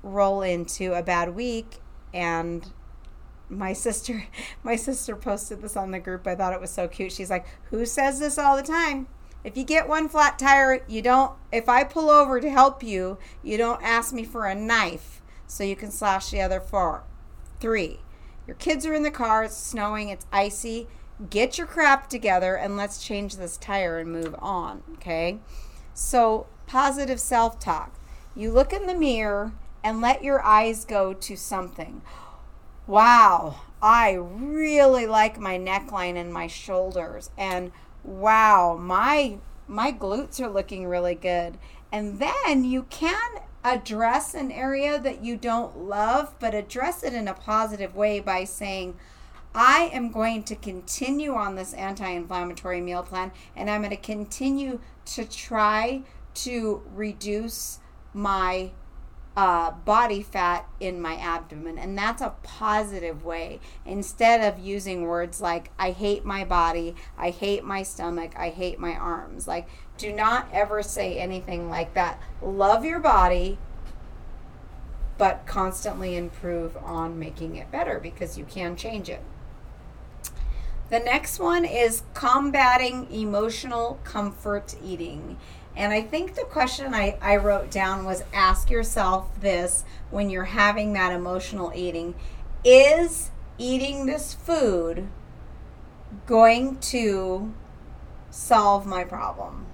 [0.03, 1.81] roll into a bad week
[2.13, 2.73] and
[3.49, 4.25] my sister
[4.63, 6.27] my sister posted this on the group.
[6.27, 7.13] I thought it was so cute.
[7.13, 9.09] She's like who says this all the time?
[9.45, 13.19] If you get one flat tire you don't if i pull over to help you
[13.43, 17.05] you don't ask me for a knife so you can slash the other four
[17.61, 18.01] three.
[18.47, 20.89] Your kids are in the car it's snowing it's icy.
[21.31, 25.39] Get your crap together and let's change this tire and move on okay?
[25.95, 27.95] So positive self-talk.
[28.37, 32.03] You look in the mirror and let your eyes go to something
[32.89, 37.31] wow, I really like my neckline and my shoulders.
[37.39, 37.71] And
[38.03, 41.59] wow, my my glutes are looking really good.
[41.93, 43.31] And then you can
[43.63, 48.45] address an area that you don't love, but address it in a positive way by
[48.45, 48.97] saying,
[49.55, 53.97] I am going to continue on this anti inflammatory meal plan and I'm going to
[53.97, 56.03] continue to try
[56.35, 57.81] to reduce
[58.15, 58.71] my
[59.39, 61.79] uh, body fat in my abdomen.
[61.79, 63.61] And that's a positive way.
[63.87, 68.81] Instead of using words like, I hate my body, I hate my stomach, I hate
[68.81, 69.47] my arms.
[69.47, 72.21] Like, do not ever say anything like that.
[72.43, 73.59] Love your body,
[75.19, 79.23] but constantly improve on making it better because you can change it.
[80.91, 85.39] The next one is combating emotional comfort eating.
[85.79, 90.47] And I think the question I, I wrote down was ask yourself this when you're
[90.47, 92.17] having that emotional eating
[92.65, 95.07] Is eating this food
[96.27, 97.55] going to
[98.31, 99.67] solve my problem?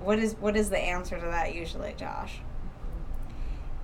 [0.00, 2.40] What is what is the answer to that usually, Josh?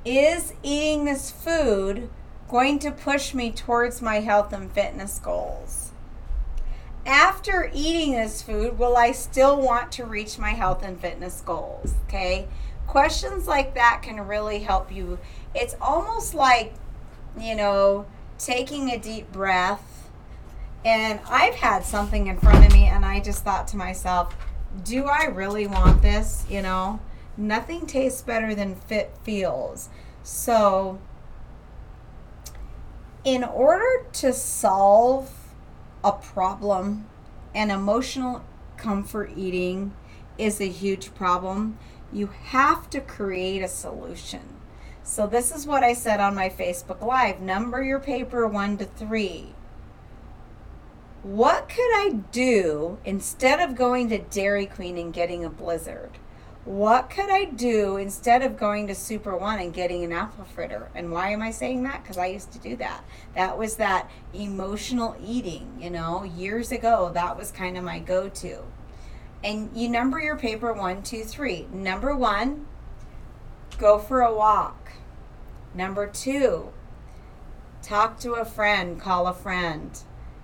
[0.04, 2.10] Is eating this food
[2.46, 5.83] going to push me towards my health and fitness goals?
[7.06, 11.94] After eating this food, will I still want to reach my health and fitness goals?
[12.04, 12.48] Okay.
[12.86, 15.18] Questions like that can really help you.
[15.54, 16.74] It's almost like,
[17.38, 18.06] you know,
[18.38, 20.10] taking a deep breath.
[20.84, 24.36] And I've had something in front of me, and I just thought to myself,
[24.82, 26.44] do I really want this?
[26.48, 27.00] You know,
[27.36, 29.88] nothing tastes better than fit feels.
[30.22, 30.98] So,
[33.24, 35.30] in order to solve
[36.04, 37.06] a problem
[37.54, 38.44] and emotional
[38.76, 39.94] comfort eating
[40.36, 41.78] is a huge problem,
[42.12, 44.42] you have to create a solution.
[45.02, 48.84] So, this is what I said on my Facebook Live number your paper one to
[48.84, 49.54] three.
[51.22, 56.18] What could I do instead of going to Dairy Queen and getting a blizzard?
[56.64, 60.90] What could I do instead of going to Super One and getting an apple fritter?
[60.94, 62.02] And why am I saying that?
[62.02, 63.04] Because I used to do that.
[63.34, 67.10] That was that emotional eating, you know, years ago.
[67.12, 68.62] That was kind of my go to.
[69.42, 71.66] And you number your paper one, two, three.
[71.70, 72.66] Number one,
[73.76, 74.92] go for a walk.
[75.74, 76.72] Number two,
[77.82, 79.98] talk to a friend, call a friend.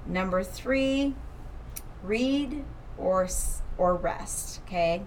[0.05, 1.15] Number three,
[2.03, 2.63] read
[2.99, 3.27] or
[3.79, 4.61] or rest.
[4.67, 5.05] Okay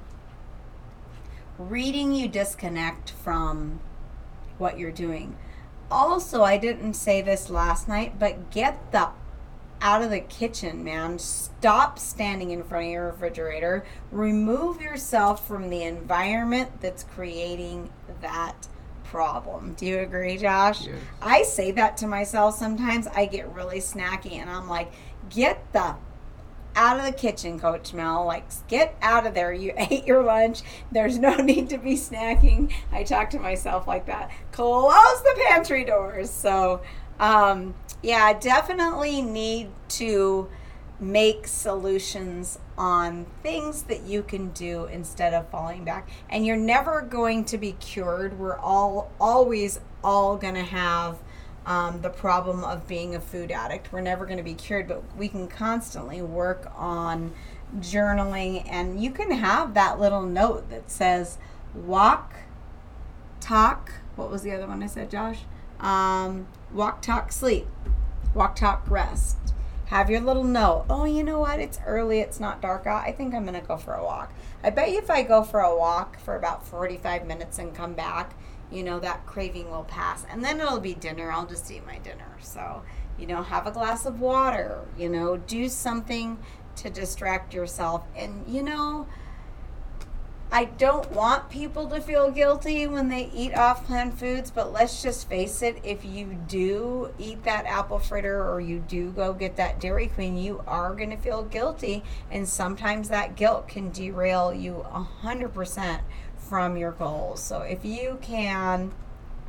[1.57, 3.79] reading you disconnect from
[4.57, 5.35] what you're doing.
[5.91, 9.09] Also, I didn't say this last night, but get the
[9.81, 11.19] out of the kitchen, man.
[11.19, 13.85] Stop standing in front of your refrigerator.
[14.11, 18.67] Remove yourself from the environment that's creating that
[19.03, 19.73] problem.
[19.73, 20.87] Do you agree, Josh?
[20.87, 20.95] Yes.
[21.21, 23.07] I say that to myself sometimes.
[23.07, 24.91] I get really snacky and I'm like,
[25.29, 25.95] get the
[26.75, 28.25] out of the kitchen, Coach Mel.
[28.25, 29.53] Like, get out of there.
[29.53, 30.62] You ate your lunch.
[30.91, 32.71] There's no need to be snacking.
[32.91, 34.31] I talk to myself like that.
[34.51, 36.29] Close the pantry doors.
[36.29, 36.81] So,
[37.19, 40.49] um, yeah, definitely need to
[40.99, 46.09] make solutions on things that you can do instead of falling back.
[46.29, 48.39] And you're never going to be cured.
[48.39, 51.19] We're all always all going to have
[51.65, 53.91] um, the problem of being a food addict.
[53.91, 57.34] We're never going to be cured, but we can constantly work on
[57.80, 58.65] journaling.
[58.69, 61.38] And you can have that little note that says,
[61.73, 62.36] walk,
[63.39, 63.93] talk.
[64.15, 65.39] What was the other one I said, Josh?
[65.80, 67.67] Um, walk, talk, sleep.
[68.34, 69.38] Walk, talk, rest.
[69.88, 70.86] Have your little note.
[70.89, 71.60] Oh, you know what?
[71.60, 72.19] It's early.
[72.19, 73.04] It's not dark out.
[73.04, 74.34] I think I'm going to go for a walk.
[74.63, 77.93] I bet you if I go for a walk for about 45 minutes and come
[77.93, 78.34] back,
[78.73, 80.25] you know, that craving will pass.
[80.29, 81.31] And then it'll be dinner.
[81.31, 82.38] I'll just eat my dinner.
[82.41, 82.81] So,
[83.17, 86.39] you know, have a glass of water, you know, do something
[86.77, 88.03] to distract yourself.
[88.15, 89.07] And, you know,
[90.51, 95.01] I don't want people to feel guilty when they eat off plan foods, but let's
[95.01, 99.55] just face it if you do eat that apple fritter or you do go get
[99.55, 102.03] that Dairy Queen, you are going to feel guilty.
[102.29, 104.86] And sometimes that guilt can derail you
[105.23, 106.01] 100%
[106.53, 107.41] from your goals.
[107.41, 108.91] So if you can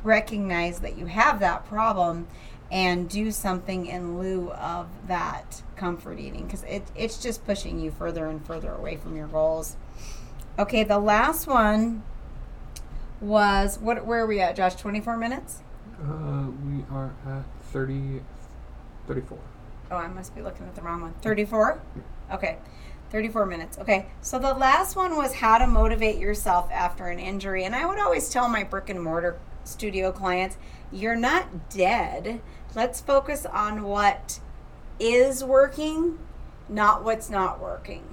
[0.03, 2.27] recognize that you have that problem
[2.71, 7.91] and do something in lieu of that comfort eating because it, it's just pushing you
[7.91, 9.77] further and further away from your goals.
[10.57, 12.01] Okay, the last one
[13.21, 14.73] was what where are we at, Josh?
[14.73, 15.61] 24 minutes?
[16.01, 18.23] Uh, we are at 30,
[19.05, 19.37] 34.
[19.91, 21.13] Oh, I must be looking at the wrong one.
[21.21, 21.79] 34?
[22.31, 22.57] Okay.
[23.11, 23.77] 34 minutes.
[23.77, 24.07] Okay.
[24.21, 27.63] So the last one was how to motivate yourself after an injury.
[27.63, 30.57] And I would always tell my brick and mortar studio clients,
[30.91, 32.41] you're not dead.
[32.75, 34.39] Let's focus on what
[34.99, 36.19] is working,
[36.69, 38.03] not what's not working.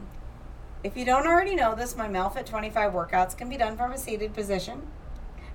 [0.84, 3.98] If you don't already know this, my Melfit 25 workouts can be done from a
[3.98, 4.82] seated position,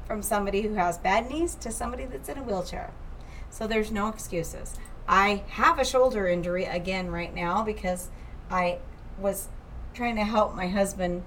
[0.06, 2.92] from somebody who has bad knees to somebody that's in a wheelchair.
[3.50, 4.76] So there's no excuses.
[5.08, 8.10] I have a shoulder injury again right now because
[8.50, 8.80] I
[9.20, 9.48] was
[9.94, 11.24] trying to help my husband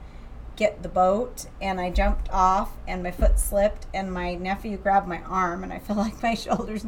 [0.57, 5.09] get the boat and I jumped off and my foot slipped and my nephew grabbed
[5.09, 6.85] my arm and I felt like my shoulder's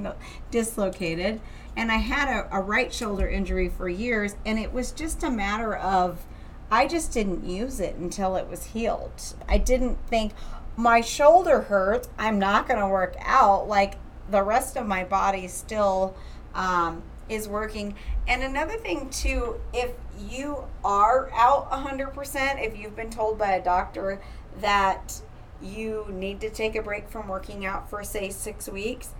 [0.50, 1.40] dislocated
[1.76, 5.30] and I had a, a right shoulder injury for years and it was just a
[5.30, 6.26] matter of
[6.70, 9.34] I just didn't use it until it was healed.
[9.48, 10.32] I didn't think
[10.76, 13.94] my shoulder hurts, I'm not going to work out like
[14.30, 16.14] the rest of my body still
[16.54, 17.94] um, is working.
[18.26, 19.92] And another thing too, if
[20.30, 24.20] you are out 100%, if you've been told by a doctor
[24.60, 25.20] that
[25.60, 29.10] you need to take a break from working out for, say, six weeks,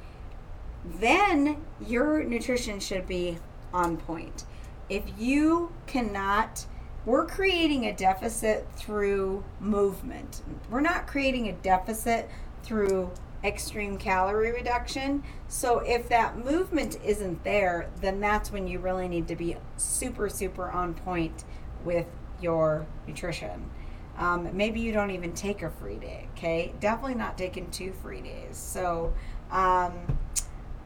[0.85, 3.39] then your nutrition should be
[3.73, 4.45] on point.
[4.89, 6.67] If you cannot,
[7.07, 10.43] we're creating a deficit through movement.
[10.71, 12.29] We're not creating a deficit
[12.63, 13.11] through
[13.45, 15.23] extreme calorie reduction.
[15.49, 20.29] So if that movement isn't there, then that's when you really need to be super,
[20.29, 21.45] super on point
[21.85, 22.07] with
[22.41, 23.71] your nutrition.
[24.17, 26.73] Um, maybe you don't even take a free day, okay?
[26.81, 28.57] Definitely not taking two free days.
[28.57, 29.15] So
[29.51, 30.19] um,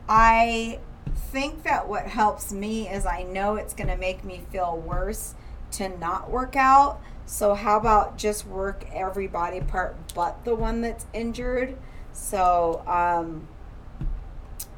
[0.09, 0.79] I
[1.17, 5.35] think that what helps me is I know it's going to make me feel worse
[5.73, 7.01] to not work out.
[7.29, 11.77] So, how about just work every body part but the one that's injured?
[12.17, 13.47] So, um,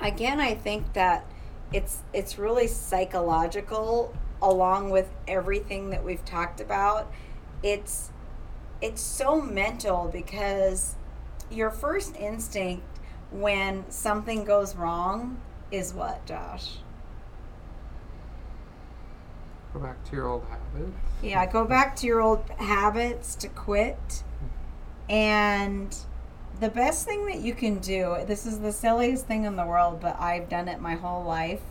[0.00, 1.24] again, I think that
[1.72, 4.12] it's it's really psychological
[4.42, 7.10] along with everything that we've talked about.
[7.62, 8.10] It's
[8.82, 10.96] it's so mental because
[11.50, 12.84] your first instinct
[13.30, 16.78] when something goes wrong is what, Josh?
[19.72, 20.96] Go back to your old habits.
[21.22, 24.24] Yeah, go back to your old habits to quit.
[25.08, 25.96] And
[26.60, 30.00] the best thing that you can do this is the silliest thing in the world
[30.00, 31.62] but i've done it my whole life.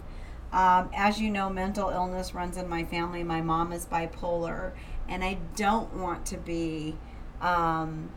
[0.52, 3.22] Um, as you know mental illness runs in my family.
[3.22, 4.72] My mom is bipolar
[5.10, 6.98] and i don't want to be
[7.42, 8.10] um,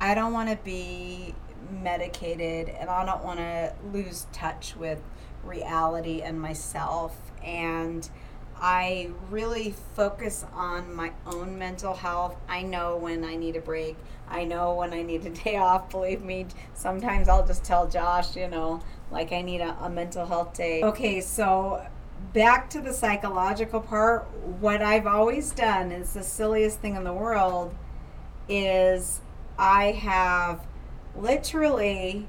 [0.00, 1.34] i don't want to be
[1.82, 5.00] medicated and i don't want to lose touch with
[5.46, 7.16] reality and myself.
[7.42, 8.08] And
[8.60, 12.36] I really focus on my own mental health.
[12.48, 13.96] I know when I need a break.
[14.28, 15.90] I know when I need a day off.
[15.90, 18.80] Believe me, sometimes I'll just tell Josh, you know,
[19.10, 20.82] like I need a, a mental health day.
[20.82, 21.86] Okay, so
[22.32, 24.26] back to the psychological part.
[24.60, 27.74] What I've always done is the silliest thing in the world
[28.48, 29.20] is
[29.58, 30.66] I have
[31.14, 32.26] literally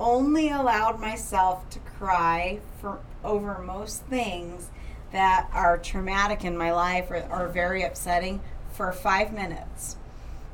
[0.00, 4.70] only allowed myself to cry for over most things
[5.12, 8.40] that are traumatic in my life or are very upsetting
[8.72, 9.96] for five minutes.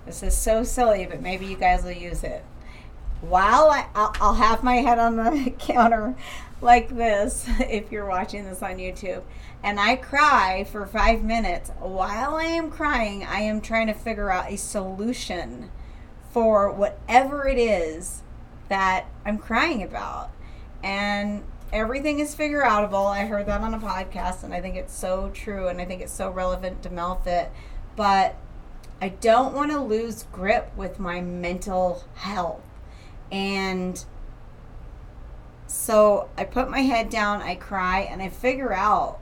[0.07, 2.45] This is so silly, but maybe you guys will use it.
[3.21, 6.15] While I, I'll, I'll have my head on the counter
[6.61, 9.23] like this, if you're watching this on YouTube,
[9.63, 11.71] and I cry for five minutes.
[11.81, 15.71] While I am crying, I am trying to figure out a solution
[16.31, 18.23] for whatever it is
[18.69, 20.31] that I'm crying about.
[20.83, 21.45] And
[21.75, 23.07] everything is figure outable.
[23.11, 26.01] I heard that on a podcast, and I think it's so true, and I think
[26.01, 27.51] it's so relevant to Melfit.
[27.97, 28.37] But
[29.03, 32.63] I don't want to lose grip with my mental health.
[33.31, 34.03] And
[35.67, 39.19] so I put my head down, I cry, and I figure out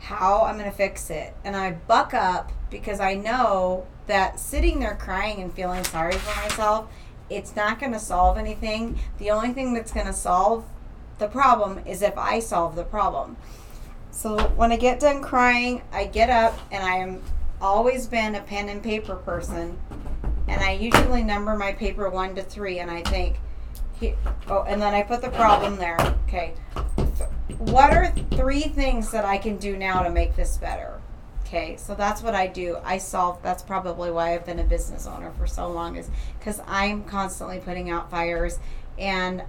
[0.00, 1.34] how I'm going to fix it.
[1.44, 6.40] And I buck up because I know that sitting there crying and feeling sorry for
[6.40, 6.90] myself,
[7.30, 8.98] it's not going to solve anything.
[9.18, 10.64] The only thing that's going to solve
[11.18, 13.36] the problem is if I solve the problem.
[14.10, 17.22] So when I get done crying, I get up and I am
[17.60, 19.78] always been a pen and paper person.
[20.48, 23.36] And I usually number my paper one to three and I think,
[24.48, 25.98] oh, and then I put the problem there.
[26.26, 26.54] Okay.
[27.58, 31.00] What are three things that I can do now to make this better?
[31.44, 32.76] Okay, so that's what I do.
[32.84, 33.42] I solve.
[33.42, 37.58] That's probably why I've been a business owner for so long, is because I'm constantly
[37.58, 38.58] putting out fires,
[38.98, 39.42] and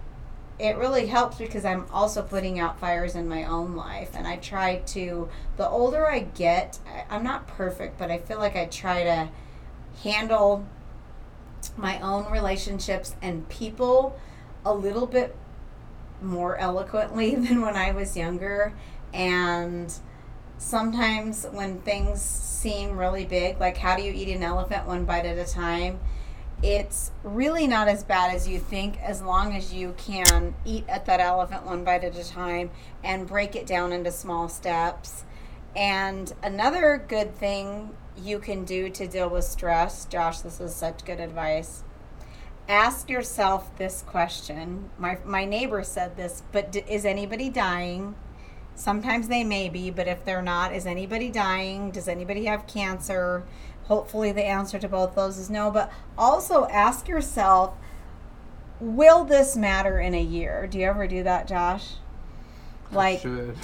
[0.60, 4.12] it really helps because I'm also putting out fires in my own life.
[4.14, 8.40] And I try to, the older I get, I, I'm not perfect, but I feel
[8.40, 9.30] like I try to
[10.04, 10.66] handle
[11.78, 14.20] my own relationships and people
[14.66, 15.36] a little bit
[16.22, 18.74] more eloquently than when I was younger.
[19.14, 19.94] And
[20.58, 25.26] sometimes when things seem really big, like how do you eat an elephant one bite
[25.26, 26.00] at a time?
[26.62, 31.06] It's really not as bad as you think as long as you can eat at
[31.06, 32.70] that elephant one bite at a time
[33.04, 35.24] and break it down into small steps.
[35.76, 41.06] And another good thing you can do to deal with stress, Josh, this is such
[41.06, 41.84] good advice.
[42.68, 44.90] Ask yourself this question.
[44.98, 48.16] My, my neighbor said this, but d- is anybody dying?
[48.76, 51.92] Sometimes they may be, but if they're not, is anybody dying?
[51.92, 53.44] Does anybody have cancer?
[53.90, 55.70] Hopefully, the answer to both those is no.
[55.70, 57.76] But also ask yourself,
[58.80, 60.68] will this matter in a year?
[60.68, 61.96] Do you ever do that, Josh?
[62.92, 63.24] Like,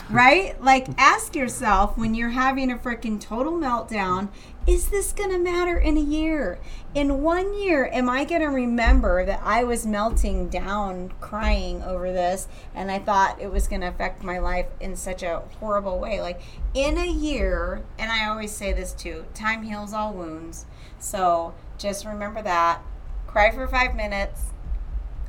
[0.10, 0.62] right?
[0.62, 4.30] Like, ask yourself when you're having a freaking total meltdown,
[4.68, 6.60] is this going to matter in a year?
[6.96, 12.12] In one year, am I going to remember that I was melting down crying over
[12.12, 16.00] this and I thought it was going to affect my life in such a horrible
[16.00, 16.20] way?
[16.20, 16.42] Like,
[16.74, 20.66] in a year, and I always say this too time heals all wounds.
[21.00, 22.82] So just remember that.
[23.28, 24.46] Cry for five minutes,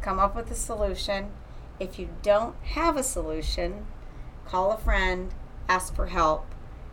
[0.00, 1.30] come up with a solution.
[1.78, 3.84] If you don't have a solution,
[4.46, 5.34] call a friend,
[5.68, 6.46] ask for help,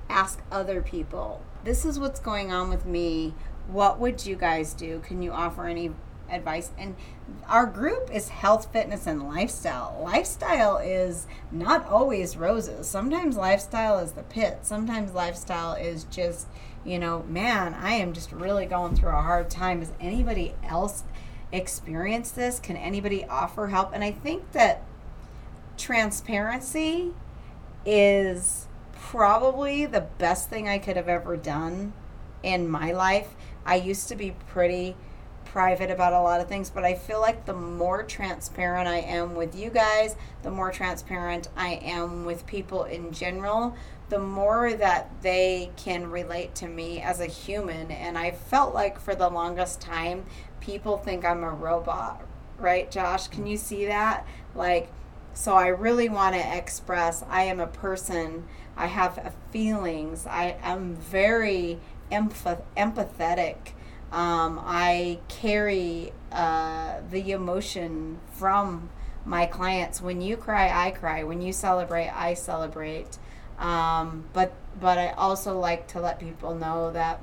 [0.09, 1.41] ask other people.
[1.63, 3.33] This is what's going on with me.
[3.67, 4.99] What would you guys do?
[4.99, 5.91] Can you offer any
[6.29, 6.71] advice?
[6.77, 6.95] And
[7.47, 10.01] our group is health, fitness, and lifestyle.
[10.03, 12.89] Lifestyle is not always roses.
[12.89, 14.59] Sometimes lifestyle is the pit.
[14.63, 16.47] Sometimes lifestyle is just,
[16.83, 19.81] you know, man, I am just really going through a hard time.
[19.81, 21.03] Is anybody else
[21.53, 22.59] experience this?
[22.59, 23.93] Can anybody offer help?
[23.93, 24.83] And I think that
[25.77, 27.13] transparency
[27.85, 28.67] is
[29.09, 31.93] probably the best thing I could have ever done
[32.41, 33.35] in my life.
[33.65, 34.95] I used to be pretty
[35.45, 39.35] private about a lot of things, but I feel like the more transparent I am
[39.35, 43.75] with you guys, the more transparent I am with people in general,
[44.09, 47.91] the more that they can relate to me as a human.
[47.91, 50.25] And I felt like for the longest time,
[50.59, 52.25] people think I'm a robot,
[52.57, 53.27] right, Josh?
[53.27, 54.25] Can you see that?
[54.55, 54.89] Like,
[55.35, 58.45] so I really want to express I am a person.
[58.75, 60.25] I have feelings.
[60.25, 61.79] I am very
[62.11, 63.57] empath- empathetic.
[64.11, 68.89] Um, I carry uh, the emotion from
[69.25, 70.01] my clients.
[70.01, 71.23] When you cry, I cry.
[71.23, 73.17] When you celebrate, I celebrate.
[73.57, 77.21] Um, but but I also like to let people know that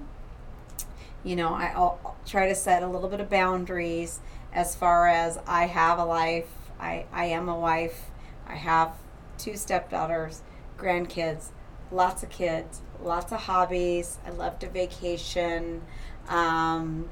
[1.24, 4.20] you know I, I'll try to set a little bit of boundaries
[4.52, 6.48] as far as I have a life.
[6.78, 8.10] I, I am a wife.
[8.46, 8.92] I have
[9.38, 10.42] two stepdaughters,
[10.80, 11.48] grandkids,
[11.92, 14.18] lots of kids, lots of hobbies.
[14.26, 15.82] I love to vacation.
[16.28, 17.10] Um,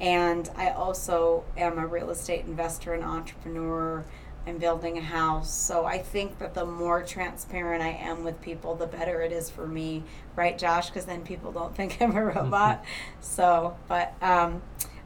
[0.00, 4.04] and I also am a real estate investor and entrepreneur.
[4.46, 5.50] I'm building a house.
[5.50, 9.48] So I think that the more transparent I am with people, the better it is
[9.48, 10.02] for me.
[10.36, 10.88] Right, Josh?
[10.90, 12.84] Because then people don't think I'm a robot.
[13.20, 14.62] so, but, um,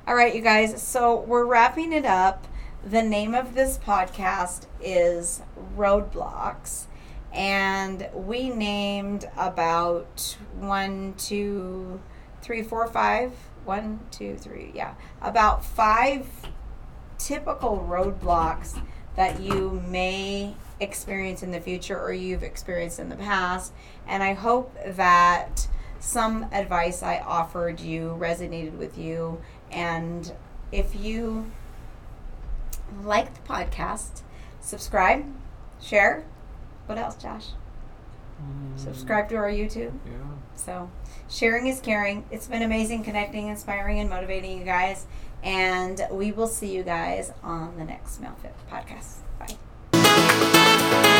[0.07, 0.83] all right, you guys.
[0.83, 2.47] So we're wrapping it up.
[2.85, 5.43] The name of this podcast is
[5.77, 6.88] Roadblocks.
[7.33, 12.01] And we named about one, two,
[12.43, 13.33] three, four, five.
[13.65, 14.73] One, two, three.
[14.75, 14.95] Yeah.
[15.21, 16.27] About five
[17.19, 18.81] typical roadblocks
[19.17, 23.73] that you may experience in the future or you've experienced in the past.
[24.07, 25.69] And I hope that
[26.01, 29.43] some advice I offered you resonated with you.
[29.71, 30.33] And
[30.71, 31.51] if you
[33.03, 34.23] like the podcast,
[34.61, 35.27] subscribe,
[35.83, 36.25] share.
[36.89, 37.49] What else, Josh?
[38.43, 38.79] Mm.
[38.79, 39.93] Subscribe to our YouTube.
[40.07, 40.13] Yeah.
[40.57, 40.91] So,
[41.29, 42.25] sharing is caring.
[42.31, 45.05] It's been amazing connecting, inspiring, and motivating you guys.
[45.43, 49.19] And we will see you guys on the next Melfit podcast.
[49.39, 51.15] Bye.